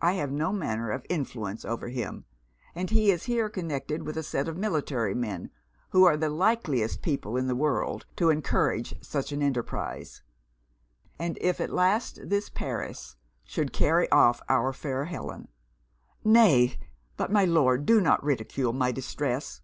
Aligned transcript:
I 0.00 0.14
have 0.14 0.32
no 0.32 0.52
manner 0.52 0.90
of 0.90 1.06
influence 1.08 1.64
over 1.64 1.88
him; 1.88 2.24
and 2.74 2.90
he 2.90 3.12
is 3.12 3.26
here 3.26 3.48
connected 3.48 4.02
with 4.02 4.16
a 4.16 4.22
set 4.24 4.48
of 4.48 4.56
military 4.56 5.14
men, 5.14 5.50
who 5.90 6.02
are 6.02 6.16
the 6.16 6.28
likeliest 6.28 7.00
people 7.00 7.36
in 7.36 7.46
the 7.46 7.54
world 7.54 8.04
to 8.16 8.30
encourage 8.30 8.92
such 9.06 9.30
an 9.30 9.40
enterprize 9.40 10.20
and 11.16 11.38
if 11.40 11.60
at 11.60 11.70
last 11.72 12.28
this 12.28 12.48
Paris 12.50 13.14
should 13.44 13.72
carry 13.72 14.10
off 14.10 14.42
our 14.48 14.72
fair 14.72 15.04
Helen!' 15.04 15.46
'Nay, 16.24 16.76
but 17.16 17.30
my 17.30 17.44
Lord 17.44 17.86
do 17.86 18.00
not 18.00 18.20
ridicule 18.24 18.72
my 18.72 18.90
distress.' 18.90 19.60